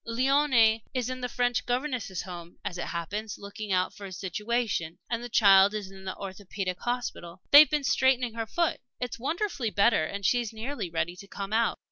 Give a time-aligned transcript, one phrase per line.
[0.07, 4.97] "Léonie is in the French Governesses' Home, as it happens, looking out for a situation,
[5.11, 7.43] and the child is in the Orthopædic Hospital.
[7.51, 8.79] They've been straightening her foot.
[8.99, 11.77] It's wonderfully better, and she's nearly ready to come out."